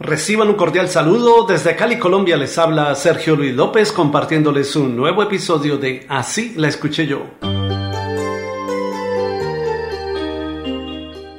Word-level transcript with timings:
Reciban 0.00 0.48
un 0.48 0.54
cordial 0.54 0.88
saludo. 0.88 1.46
Desde 1.46 1.76
Cali, 1.76 2.00
Colombia, 2.00 2.36
les 2.36 2.58
habla 2.58 2.92
Sergio 2.96 3.36
Luis 3.36 3.54
López 3.54 3.92
compartiéndoles 3.92 4.74
un 4.74 4.96
nuevo 4.96 5.22
episodio 5.22 5.78
de 5.78 6.04
Así 6.08 6.52
la 6.56 6.66
escuché 6.66 7.06
yo. 7.06 7.22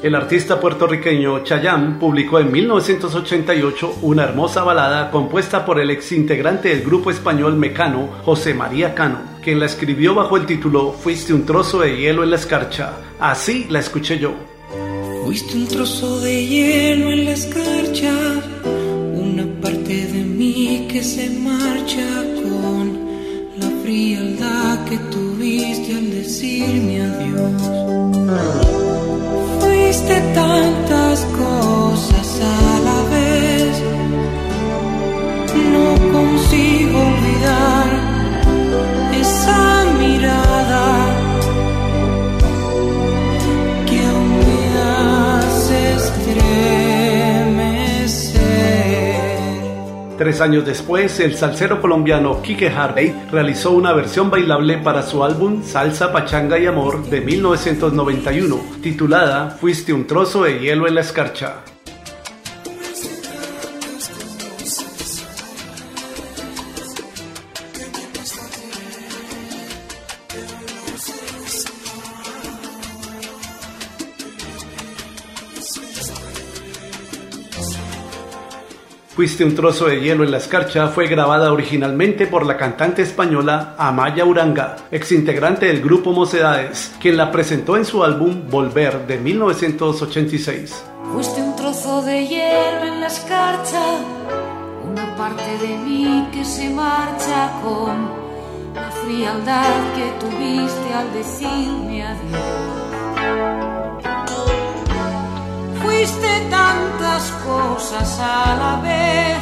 El 0.01 0.15
artista 0.15 0.57
puertorriqueño 0.57 1.43
Chayanne 1.43 1.99
publicó 1.99 2.39
en 2.39 2.49
1988 2.49 3.97
una 4.03 4.23
hermosa 4.23 4.63
balada 4.63 5.11
compuesta 5.11 5.65
por 5.65 5.81
el 5.81 5.89
ex 5.89 6.13
integrante 6.13 6.69
del 6.69 6.81
grupo 6.81 7.11
español 7.11 7.57
Mecano, 7.57 8.07
José 8.23 8.53
María 8.53 8.95
Cano, 8.95 9.19
quien 9.43 9.59
la 9.59 9.65
escribió 9.65 10.15
bajo 10.15 10.37
el 10.37 10.45
título 10.45 10.93
Fuiste 10.93 11.33
un 11.33 11.45
trozo 11.45 11.81
de 11.81 11.97
hielo 11.97 12.23
en 12.23 12.29
la 12.29 12.37
escarcha. 12.37 12.93
Así 13.19 13.65
la 13.69 13.79
escuché 13.79 14.17
yo. 14.17 14.54
Fuiste 15.25 15.57
un 15.57 15.65
trozo 15.65 16.19
de 16.19 16.45
hielo 16.45 17.11
en 17.11 17.25
la 17.25 17.31
escarcha, 17.31 18.13
una 19.15 19.43
parte 19.59 20.05
de 20.05 20.23
mí 20.23 20.85
que 20.87 21.03
se 21.03 21.31
marcha 21.31 22.07
con 22.43 22.85
la 23.59 23.71
frialdad 23.81 24.85
que 24.85 24.99
tuviste 25.09 25.95
al 25.95 26.11
decirme 26.11 27.01
adiós. 27.01 27.61
Fuiste 29.61 30.15
tantas 30.35 31.25
cosas 31.41 32.27
a 32.41 32.79
la 32.87 32.99
vez, 33.15 33.73
no 35.73 35.87
consigo 36.13 36.94
Tres 50.17 50.39
años 50.39 50.65
después, 50.65 51.19
el 51.19 51.35
salsero 51.35 51.81
colombiano 51.81 52.41
Kike 52.41 52.69
Harvey 52.69 53.13
realizó 53.31 53.71
una 53.71 53.91
versión 53.91 54.29
bailable 54.29 54.77
para 54.77 55.01
su 55.01 55.23
álbum 55.23 55.61
Salsa, 55.61 56.13
Pachanga 56.13 56.57
y 56.57 56.65
Amor 56.65 57.05
de 57.09 57.19
1991, 57.19 58.59
titulada 58.81 59.49
Fuiste 59.49 59.91
un 59.91 60.07
trozo 60.07 60.43
de 60.43 60.59
hielo 60.59 60.87
en 60.87 60.95
la 60.95 61.01
escarcha. 61.01 61.74
Fuiste 79.15 79.45
un 79.45 79.55
trozo 79.55 79.85
de 79.85 80.01
hielo 80.01 80.25
en 80.25 80.31
la 80.31 80.39
escarcha 80.39 80.89
fue 80.89 81.07
grabada 81.07 81.53
originalmente 81.53 82.27
por 82.27 82.45
la 82.45 82.57
cantante 82.57 83.01
española 83.01 83.73
Amaya 83.77 84.25
Uranga, 84.25 84.75
ex 84.91 85.13
integrante 85.13 85.67
del 85.67 85.81
grupo 85.81 86.11
Mocedades, 86.11 86.93
quien 86.99 87.15
la 87.15 87.31
presentó 87.31 87.77
en 87.77 87.85
su 87.85 88.03
álbum 88.03 88.49
Volver 88.49 89.07
de 89.07 89.17
1986. 89.17 90.83
Fuiste 91.13 91.41
un 91.41 91.55
trozo 91.55 92.01
de 92.01 92.27
hielo 92.27 92.83
en 92.83 92.99
la 92.99 93.07
escarcha, 93.07 93.81
una 94.83 95.15
parte 95.15 95.59
de 95.65 95.77
mí 95.77 96.27
que 96.33 96.43
se 96.43 96.69
marcha 96.71 97.53
con 97.63 98.09
la 98.75 98.91
frialdad 98.91 99.93
que 99.95 100.11
tuviste 100.19 100.93
al 100.93 101.13
decirme 101.13 102.03
adiós 102.03 102.75
fuiste 106.05 106.49
cosas 107.23 108.19
a 108.19 108.55
la 108.55 108.81
vez. 108.81 109.37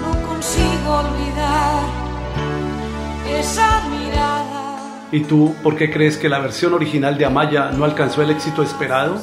No 0.00 0.28
consigo 0.28 0.98
olvidar 0.98 1.82
esa 3.28 3.82
mirada. 3.88 4.76
¿Y 5.10 5.20
tú 5.20 5.54
por 5.62 5.76
qué 5.76 5.90
crees 5.90 6.18
que 6.18 6.28
la 6.28 6.38
versión 6.38 6.72
original 6.72 7.18
de 7.18 7.26
Amaya 7.26 7.70
no 7.72 7.84
alcanzó 7.84 8.22
el 8.22 8.30
éxito 8.30 8.62
esperado? 8.62 9.20